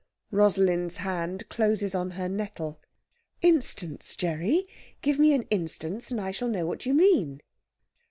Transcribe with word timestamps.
Rosalind's 0.31 0.97
hand 0.97 1.47
closes 1.49 1.93
on 1.93 2.09
her 2.17 2.27
nettle. 2.27 2.79
"Instance, 3.43 4.15
Gerry! 4.15 4.65
give 5.03 5.19
me 5.19 5.31
an 5.35 5.43
instance, 5.51 6.09
and 6.09 6.19
I 6.19 6.31
shall 6.31 6.47
know 6.47 6.65
what 6.65 6.87
you 6.87 6.95
mean." 6.95 7.39